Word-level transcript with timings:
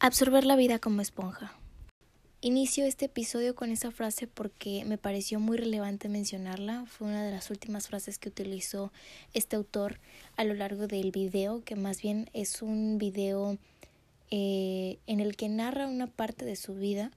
Absorber 0.00 0.46
la 0.46 0.54
vida 0.54 0.78
como 0.78 1.02
esponja. 1.02 1.52
Inicio 2.40 2.84
este 2.84 3.06
episodio 3.06 3.56
con 3.56 3.72
esa 3.72 3.90
frase 3.90 4.28
porque 4.28 4.84
me 4.84 4.96
pareció 4.96 5.40
muy 5.40 5.56
relevante 5.56 6.08
mencionarla. 6.08 6.84
Fue 6.86 7.08
una 7.08 7.24
de 7.24 7.32
las 7.32 7.50
últimas 7.50 7.88
frases 7.88 8.16
que 8.16 8.28
utilizó 8.28 8.92
este 9.34 9.56
autor 9.56 9.98
a 10.36 10.44
lo 10.44 10.54
largo 10.54 10.86
del 10.86 11.10
video, 11.10 11.64
que 11.64 11.74
más 11.74 12.00
bien 12.00 12.30
es 12.32 12.62
un 12.62 12.98
video 12.98 13.58
eh, 14.30 14.98
en 15.08 15.18
el 15.18 15.34
que 15.34 15.48
narra 15.48 15.88
una 15.88 16.06
parte 16.06 16.44
de 16.44 16.54
su 16.54 16.76
vida 16.76 17.10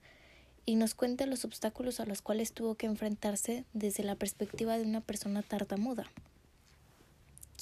y 0.66 0.73
nos 0.73 0.95
cuenta 0.95 1.27
los 1.27 1.45
obstáculos 1.45 2.00
a 2.00 2.07
los 2.07 2.23
cuales 2.23 2.52
tuvo 2.52 2.73
que 2.73 2.88
enfrentarse 2.88 3.63
desde 3.73 4.02
la 4.04 4.16
perspectiva 4.16 4.79
de 4.79 4.86
una 4.86 5.02
persona 5.02 5.43
tartamuda, 5.43 6.05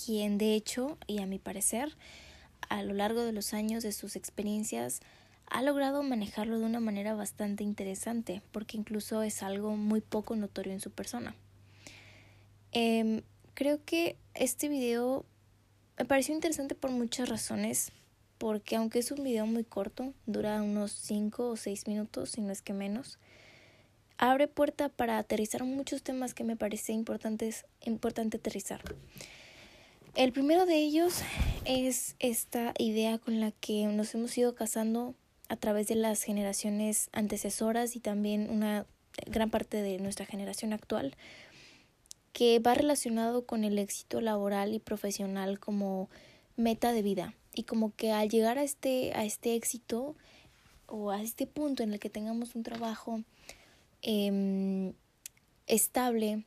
quien 0.02 0.38
de 0.38 0.56
hecho, 0.56 0.98
y 1.08 1.20
a 1.20 1.26
mi 1.26 1.40
parecer, 1.40 1.98
a 2.70 2.84
lo 2.84 2.94
largo 2.94 3.24
de 3.24 3.34
los 3.34 3.54
años 3.54 3.84
de 3.84 3.92
sus 3.92 4.16
experiencias 4.16 5.02
ha 5.48 5.62
logrado 5.64 6.04
manejarlo 6.04 6.60
de 6.60 6.66
una 6.66 6.80
manera 6.80 7.16
bastante 7.16 7.64
interesante, 7.64 8.42
porque 8.52 8.78
incluso 8.78 9.24
es 9.24 9.42
algo 9.42 9.76
muy 9.76 10.00
poco 10.00 10.36
notorio 10.36 10.74
en 10.74 10.80
su 10.80 10.92
persona. 10.92 11.36
Em, 12.72 13.24
creo 13.56 13.84
que 13.84 14.16
este 14.36 14.70
video 14.70 15.26
me 15.98 16.06
pareció 16.06 16.36
interesante 16.36 16.76
por 16.76 16.92
muchas 16.92 17.28
razones, 17.28 17.92
porque 18.38 18.76
aunque 18.76 19.00
es 19.00 19.12
un 19.12 19.24
video 19.24 19.48
muy 19.48 19.64
corto, 19.64 20.14
dura 20.28 20.62
unos 20.62 20.92
5 20.92 21.50
o 21.50 21.58
6 21.58 21.88
minutos, 21.88 22.30
si 22.30 22.42
no 22.42 22.52
es 22.52 22.62
que 22.62 22.74
menos, 22.74 23.18
abre 24.18 24.48
puerta 24.48 24.90
para 24.90 25.18
aterrizar 25.18 25.64
muchos 25.64 26.04
temas 26.04 26.34
que 26.34 26.44
me 26.44 26.56
parece 26.56 26.94
importantes, 26.94 27.66
importante 27.82 28.38
aterrizar. 28.38 28.82
El 30.20 30.34
primero 30.34 30.66
de 30.66 30.76
ellos 30.76 31.22
es 31.64 32.18
esta 32.20 32.74
idea 32.78 33.20
con 33.20 33.40
la 33.40 33.52
que 33.52 33.86
nos 33.86 34.14
hemos 34.14 34.38
ido 34.38 34.54
casando 34.54 35.16
a 35.48 35.56
través 35.56 35.88
de 35.88 35.96
las 35.96 36.24
generaciones 36.24 37.08
antecesoras 37.14 37.96
y 37.96 38.02
también 38.02 38.50
una 38.50 38.86
gran 39.28 39.50
parte 39.50 39.82
de 39.82 39.98
nuestra 40.00 40.26
generación 40.26 40.74
actual, 40.74 41.16
que 42.34 42.60
va 42.60 42.74
relacionado 42.74 43.46
con 43.46 43.64
el 43.64 43.80
éxito 43.80 44.20
laboral 44.20 44.74
y 44.74 44.80
profesional 44.80 45.58
como 45.58 46.10
meta 46.58 46.92
de 46.92 47.02
vida. 47.02 47.34
Y 47.54 47.64
como 47.64 47.96
que 47.96 48.12
al 48.12 48.28
llegar 48.28 48.58
a 48.58 48.64
este 48.64 49.14
a 49.14 49.24
este 49.24 49.56
éxito 49.56 50.18
o 50.86 51.12
a 51.12 51.22
este 51.22 51.48
punto 51.48 51.82
en 51.82 51.94
el 51.94 52.00
que 52.02 52.10
tengamos 52.10 52.56
un 52.56 52.64
trabajo 52.64 53.24
eh, 54.02 54.92
estable 55.68 56.44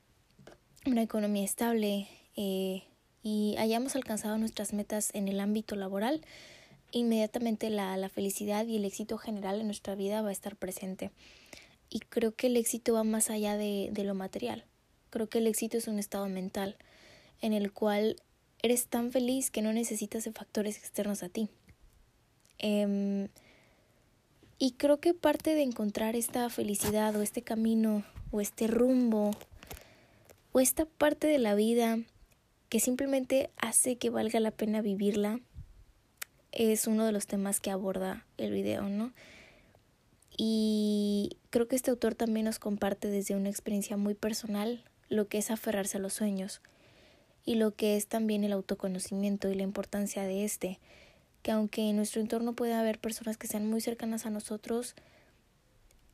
una 0.84 1.00
economía 1.00 1.44
estable 1.44 2.06
eh, 2.36 2.82
y 3.22 3.54
hayamos 3.58 3.96
alcanzado 3.96 4.38
nuestras 4.38 4.72
metas 4.72 5.10
en 5.14 5.28
el 5.28 5.40
ámbito 5.40 5.76
laboral, 5.76 6.22
inmediatamente 6.90 7.70
la, 7.70 7.96
la 7.96 8.08
felicidad 8.08 8.66
y 8.66 8.76
el 8.76 8.84
éxito 8.84 9.18
general 9.18 9.60
en 9.60 9.66
nuestra 9.66 9.94
vida 9.94 10.22
va 10.22 10.30
a 10.30 10.32
estar 10.32 10.56
presente. 10.56 11.10
Y 11.88 12.00
creo 12.00 12.34
que 12.34 12.48
el 12.48 12.56
éxito 12.56 12.94
va 12.94 13.04
más 13.04 13.30
allá 13.30 13.56
de, 13.56 13.90
de 13.92 14.04
lo 14.04 14.14
material. 14.14 14.64
Creo 15.10 15.28
que 15.28 15.38
el 15.38 15.46
éxito 15.46 15.76
es 15.76 15.88
un 15.88 15.98
estado 15.98 16.28
mental 16.28 16.76
en 17.40 17.52
el 17.52 17.72
cual 17.72 18.16
eres 18.62 18.86
tan 18.86 19.12
feliz 19.12 19.50
que 19.50 19.62
no 19.62 19.72
necesitas 19.72 20.24
de 20.24 20.32
factores 20.32 20.78
externos 20.78 21.22
a 21.22 21.28
ti. 21.28 21.48
Eh, 22.58 23.28
y 24.62 24.74
creo 24.74 25.00
que 25.00 25.12
parte 25.12 25.56
de 25.56 25.62
encontrar 25.62 26.14
esta 26.14 26.48
felicidad 26.48 27.16
o 27.16 27.22
este 27.22 27.42
camino 27.42 28.04
o 28.30 28.40
este 28.40 28.68
rumbo 28.68 29.32
o 30.52 30.60
esta 30.60 30.84
parte 30.84 31.26
de 31.26 31.38
la 31.38 31.56
vida 31.56 31.98
que 32.72 32.80
simplemente 32.80 33.50
hace 33.58 33.96
que 33.96 34.08
valga 34.08 34.40
la 34.40 34.50
pena 34.50 34.80
vivirla, 34.80 35.40
es 36.52 36.86
uno 36.86 37.04
de 37.04 37.12
los 37.12 37.26
temas 37.26 37.60
que 37.60 37.70
aborda 37.70 38.24
el 38.38 38.50
video, 38.50 38.88
¿no? 38.88 39.12
Y 40.38 41.36
creo 41.50 41.68
que 41.68 41.76
este 41.76 41.90
autor 41.90 42.14
también 42.14 42.46
nos 42.46 42.58
comparte 42.58 43.08
desde 43.08 43.36
una 43.36 43.50
experiencia 43.50 43.98
muy 43.98 44.14
personal 44.14 44.82
lo 45.10 45.28
que 45.28 45.36
es 45.36 45.50
aferrarse 45.50 45.98
a 45.98 46.00
los 46.00 46.14
sueños 46.14 46.62
y 47.44 47.56
lo 47.56 47.74
que 47.74 47.98
es 47.98 48.06
también 48.06 48.42
el 48.42 48.54
autoconocimiento 48.54 49.50
y 49.50 49.54
la 49.54 49.64
importancia 49.64 50.22
de 50.22 50.42
este, 50.42 50.80
que 51.42 51.50
aunque 51.50 51.90
en 51.90 51.96
nuestro 51.96 52.22
entorno 52.22 52.54
puede 52.54 52.72
haber 52.72 52.98
personas 52.98 53.36
que 53.36 53.48
sean 53.48 53.68
muy 53.68 53.82
cercanas 53.82 54.24
a 54.24 54.30
nosotros, 54.30 54.94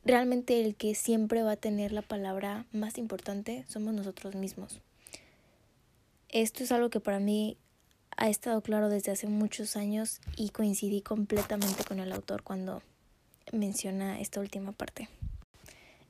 realmente 0.04 0.60
el 0.64 0.75
que 0.75 0.96
siempre 0.96 1.44
va 1.44 1.52
a 1.52 1.56
tener 1.56 1.92
la 1.92 2.02
palabra 2.02 2.66
más 2.72 2.98
importante 2.98 3.64
somos 3.69 3.94
nosotros 3.94 4.34
mismos. 4.34 4.80
Esto 6.30 6.62
es 6.62 6.72
algo 6.72 6.90
que 6.90 7.00
para 7.00 7.20
mí 7.20 7.56
ha 8.16 8.28
estado 8.28 8.60
claro 8.60 8.90
desde 8.90 9.12
hace 9.12 9.28
muchos 9.28 9.76
años 9.76 10.20
y 10.36 10.50
coincidí 10.50 11.00
completamente 11.00 11.84
con 11.84 12.00
el 12.00 12.12
autor 12.12 12.42
cuando 12.42 12.82
menciona 13.52 14.20
esta 14.20 14.40
última 14.40 14.72
parte. 14.72 15.08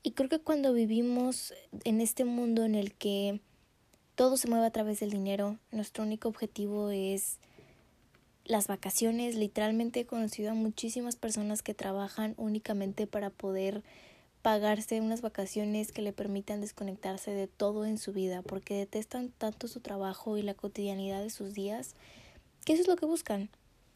Y 0.03 0.13
creo 0.13 0.29
que 0.29 0.41
cuando 0.41 0.73
vivimos 0.73 1.55
en 1.85 2.01
este 2.01 2.25
mundo 2.25 2.65
en 2.65 2.75
el 2.75 2.95
que 2.95 3.41
todo 4.15 4.37
se 4.37 4.49
mueve 4.49 4.67
a 4.67 4.71
través 4.71 4.99
del 5.01 5.11
dinero, 5.11 5.59
nuestro 5.71 6.03
único 6.03 6.29
objetivo 6.29 6.91
es 6.91 7.39
las 8.45 8.67
vacaciones. 8.67 9.37
Literalmente 9.37 10.01
he 10.01 10.07
conocido 10.07 10.51
a 10.51 10.55
muchísimas 10.55 11.15
personas 11.15 11.63
que 11.63 11.75
trabajan 11.75 12.35
únicamente 12.39 13.07
para 13.07 13.31
poder 13.31 13.85
pagarse 14.43 15.01
unas 15.01 15.21
vacaciones 15.21 15.93
que 15.93 16.03
le 16.03 16.13
permitan 16.13 16.61
desconectarse 16.61 17.33
de 17.33 17.47
todo 17.47 17.85
en 17.85 17.99
su 17.99 18.13
vida, 18.13 18.43
porque 18.43 18.75
detestan 18.75 19.31
tanto 19.31 19.69
su 19.69 19.81
trabajo 19.81 20.37
y 20.39 20.43
la 20.43 20.55
cotidianidad 20.55 21.23
de 21.23 21.31
sus 21.31 21.55
días, 21.55 21.95
que 22.65 22.73
eso 22.75 22.83
es 22.83 22.89
lo 22.89 22.97
que 22.97 23.07
buscan, 23.07 23.51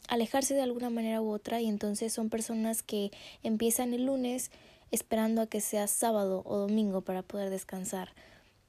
alejarse 0.08 0.54
de 0.54 0.62
alguna 0.62 0.90
manera 0.90 1.20
u 1.20 1.30
otra 1.30 1.60
y 1.60 1.68
entonces 1.68 2.12
son 2.12 2.28
personas 2.28 2.82
que 2.82 3.10
empiezan 3.42 3.94
el 3.94 4.06
lunes 4.06 4.50
esperando 4.90 5.42
a 5.42 5.46
que 5.46 5.60
sea 5.60 5.86
sábado 5.86 6.42
o 6.44 6.58
domingo 6.58 7.00
para 7.00 7.22
poder 7.22 7.50
descansar, 7.50 8.12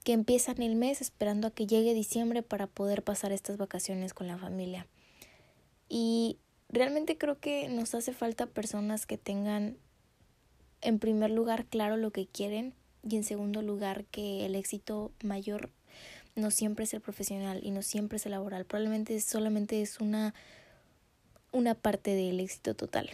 que 0.04 0.14
empiezan 0.14 0.62
el 0.62 0.76
mes 0.76 1.02
esperando 1.02 1.48
a 1.48 1.52
que 1.52 1.68
llegue 1.68 1.94
diciembre 1.94 2.44
para 2.44 2.68
poder 2.68 3.04
pasar 3.04 3.32
estas 3.32 3.58
vacaciones 3.58 4.14
con 4.14 4.28
la 4.28 4.38
familia. 4.38 4.88
Y 5.90 6.38
realmente 6.70 7.18
creo 7.18 7.40
que 7.40 7.68
nos 7.70 7.94
hace 7.94 8.14
falta 8.14 8.46
personas 8.46 9.06
que 9.06 9.18
tengan 9.18 9.78
en 10.84 11.00
primer 11.00 11.32
lugar 11.32 11.66
claro 11.66 11.98
lo 11.98 12.12
que 12.12 12.28
quieren 12.28 12.74
y 13.08 13.16
en 13.16 13.24
segundo 13.24 13.62
lugar 13.62 14.06
que 14.06 14.46
el 14.46 14.56
éxito 14.56 15.12
mayor 15.24 15.70
no 16.36 16.52
siempre 16.52 16.86
es 16.86 16.94
el 16.94 17.02
profesional 17.02 17.60
y 17.64 17.72
no 17.72 17.82
siempre 17.82 18.18
es 18.18 18.26
el 18.26 18.32
laboral, 18.32 18.66
probablemente 18.66 19.20
solamente 19.22 19.82
es 19.82 20.00
una, 20.00 20.34
una 21.52 21.76
parte 21.76 22.12
del 22.12 22.40
éxito 22.40 22.76
total. 22.76 23.10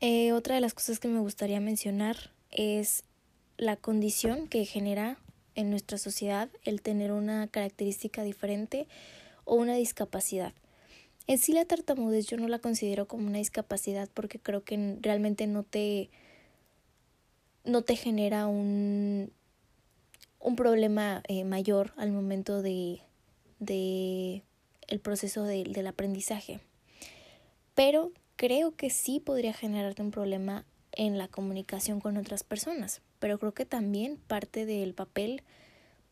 Eh, 0.00 0.32
otra 0.32 0.54
de 0.54 0.60
las 0.60 0.74
cosas 0.74 1.00
que 1.00 1.08
me 1.08 1.20
gustaría 1.20 1.60
mencionar 1.60 2.30
es 2.50 3.04
la 3.56 3.76
condición 3.76 4.48
que 4.48 4.64
genera 4.64 5.18
en 5.54 5.70
nuestra 5.70 5.98
sociedad 5.98 6.48
el 6.64 6.82
tener 6.82 7.12
una 7.12 7.46
característica 7.46 8.22
diferente 8.22 8.86
o 9.44 9.54
una 9.54 9.74
discapacidad. 9.74 10.52
En 11.26 11.38
sí 11.38 11.52
la 11.52 11.64
tartamudez 11.64 12.26
yo 12.26 12.36
no 12.36 12.48
la 12.48 12.58
considero 12.58 13.08
como 13.08 13.26
una 13.26 13.38
discapacidad 13.38 14.08
porque 14.12 14.38
creo 14.38 14.62
que 14.62 14.98
realmente 15.00 15.46
no 15.46 15.62
te 15.62 16.10
no 17.64 17.82
te 17.82 17.96
genera 17.96 18.46
un 18.46 19.32
un 20.44 20.56
problema 20.56 21.22
eh, 21.26 21.44
mayor 21.44 21.92
al 21.96 22.12
momento 22.12 22.60
de, 22.60 23.00
de 23.58 24.42
el 24.86 25.00
proceso 25.00 25.44
de, 25.44 25.64
del 25.64 25.86
aprendizaje. 25.86 26.60
Pero 27.74 28.12
creo 28.36 28.76
que 28.76 28.90
sí 28.90 29.20
podría 29.20 29.54
generarte 29.54 30.02
un 30.02 30.10
problema 30.10 30.66
en 30.92 31.16
la 31.16 31.28
comunicación 31.28 31.98
con 31.98 32.18
otras 32.18 32.44
personas. 32.44 33.00
Pero 33.18 33.38
creo 33.38 33.54
que 33.54 33.64
también 33.64 34.18
parte 34.18 34.66
del 34.66 34.92
papel 34.92 35.42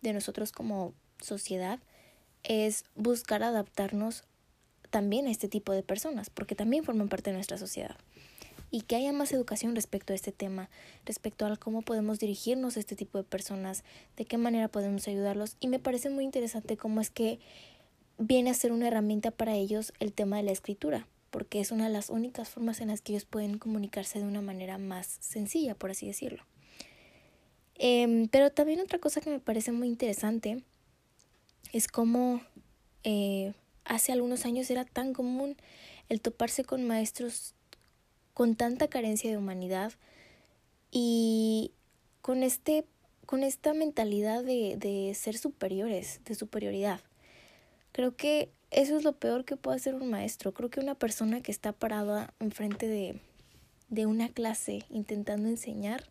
de 0.01 0.15
nosotros 0.15 0.51
como 0.51 0.95
sociedad 1.21 1.79
es 2.43 2.85
buscar 2.95 3.43
adaptarnos 3.43 4.25
también 4.93 5.27
a 5.27 5.31
este 5.31 5.49
tipo 5.49 5.73
de 5.73 5.83
personas, 5.83 6.29
porque 6.29 6.55
también 6.55 6.85
forman 6.85 7.09
parte 7.09 7.31
de 7.31 7.35
nuestra 7.35 7.57
sociedad. 7.57 7.97
Y 8.71 8.83
que 8.83 8.95
haya 8.95 9.13
más 9.13 9.33
educación 9.33 9.75
respecto 9.75 10.13
a 10.13 10.17
este 10.17 10.33
tema, 10.33 10.69
respecto 11.07 11.47
a 11.47 11.57
cómo 11.57 11.81
podemos 11.81 12.19
dirigirnos 12.19 12.77
a 12.77 12.81
este 12.81 12.95
tipo 12.95 13.19
de 13.19 13.25
personas, 13.25 13.85
de 14.17 14.27
qué 14.27 14.37
manera 14.37 14.69
podemos 14.69 15.09
ayudarlos. 15.09 15.57
Y 15.61 15.69
me 15.69 15.79
parece 15.79 16.11
muy 16.11 16.25
interesante 16.25 16.77
cómo 16.77 17.01
es 17.01 17.11
que 17.11 17.41
viene 18.19 18.51
a 18.51 18.55
ser 18.55 18.71
una 18.71 18.89
herramienta 18.89 19.31
para 19.31 19.55
ellos 19.55 19.95
el 19.99 20.13
tema 20.13 20.37
de 20.37 20.43
la 20.43 20.53
escritura, 20.53 21.09
porque 21.31 21.61
es 21.61 21.73
una 21.73 21.87
de 21.87 21.93
las 21.93 22.11
únicas 22.11 22.51
formas 22.51 22.83
en 22.83 22.89
las 22.89 23.01
que 23.01 23.13
ellos 23.13 23.25
pueden 23.25 23.57
comunicarse 23.57 24.19
de 24.19 24.27
una 24.27 24.43
manera 24.43 24.77
más 24.77 25.07
sencilla, 25.21 25.75
por 25.75 25.91
así 25.91 26.07
decirlo. 26.07 26.45
Em, 27.77 28.29
pero 28.29 28.51
también 28.51 28.81
otra 28.81 28.99
cosa 28.99 29.23
que 29.23 29.31
me 29.31 29.41
parece 29.41 29.73
muy 29.73 29.89
interesante 29.89 30.63
es 31.73 31.89
cómo 31.89 32.43
eh, 33.05 33.55
hace 33.85 34.13
algunos 34.13 34.45
años 34.45 34.71
era 34.71 34.85
tan 34.85 35.13
común 35.13 35.57
el 36.09 36.21
toparse 36.21 36.65
con 36.65 36.87
maestros 36.87 37.55
con 38.35 38.57
tanta 38.57 38.89
carencia 38.89 39.31
de 39.31 39.37
humanidad 39.37 39.93
y 40.91 41.73
con 42.21 42.43
este 42.43 42.85
con 43.27 43.43
esta 43.43 43.73
mentalidad 43.73 44.43
de, 44.45 44.77
de 44.77 45.15
ser 45.15 45.39
superiores, 45.39 46.21
de 46.25 46.35
superioridad. 46.35 47.01
Creo 47.93 48.15
que 48.17 48.51
eso 48.71 48.97
es 48.97 49.05
lo 49.05 49.13
peor 49.13 49.45
que 49.45 49.57
puede 49.57 49.77
hacer 49.77 49.95
un 49.95 50.11
maestro. 50.11 50.53
Creo 50.53 50.71
que 50.71 50.81
una 50.81 50.95
persona 50.95 51.41
que 51.41 51.53
está 51.53 51.73
parada 51.73 52.35
enfrente 52.41 52.89
de, 52.89 53.21
de 53.89 54.07
una 54.07 54.29
clase 54.29 54.85
intentando 54.91 55.49
enseñar 55.49 56.05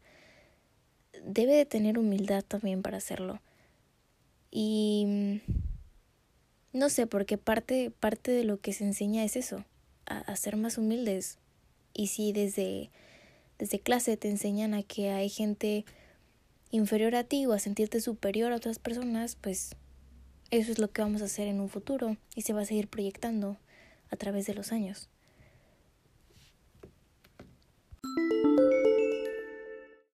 debe 1.24 1.54
de 1.54 1.66
tener 1.66 2.00
humildad 2.00 2.44
también 2.44 2.82
para 2.82 2.98
hacerlo. 2.98 3.42
Y 4.52 5.42
no 6.74 6.90
sé, 6.90 7.08
porque 7.08 7.38
parte, 7.38 7.92
parte 7.92 8.32
de 8.32 8.44
lo 8.44 8.60
que 8.60 8.74
se 8.74 8.84
enseña 8.84 9.24
es 9.24 9.36
eso, 9.36 9.66
a, 10.06 10.20
a 10.20 10.36
ser 10.36 10.56
más 10.56 10.78
humildes. 10.78 11.38
Y 11.94 12.08
si 12.08 12.32
desde, 12.32 12.90
desde 13.60 13.80
clase 13.80 14.18
te 14.18 14.30
enseñan 14.30 14.74
a 14.74 14.84
que 14.84 15.10
hay 15.10 15.30
gente 15.30 15.86
inferior 16.72 17.16
a 17.16 17.24
ti 17.24 17.46
o 17.46 17.54
a 17.54 17.60
sentirte 17.60 18.00
superior 18.00 18.52
a 18.52 18.56
otras 18.56 18.80
personas, 18.80 19.36
pues 19.36 19.76
eso 20.52 20.72
es 20.72 20.80
lo 20.80 20.92
que 20.92 21.02
vamos 21.02 21.22
a 21.22 21.26
hacer 21.26 21.48
en 21.48 21.60
un 21.60 21.70
futuro 21.70 22.18
y 22.36 22.42
se 22.42 22.54
va 22.54 22.62
a 22.62 22.66
seguir 22.66 22.88
proyectando 22.88 23.58
a 24.10 24.16
través 24.16 24.46
de 24.46 24.54
los 24.54 24.72
años. 24.72 25.10